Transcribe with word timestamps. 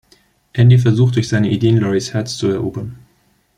Andy 0.55 0.79
versucht, 0.79 1.15
durch 1.15 1.27
seine 1.29 1.49
Ideen 1.51 1.77
Loris 1.77 2.11
Herz 2.11 2.35
zu 2.35 2.47
erobern. 2.47 2.95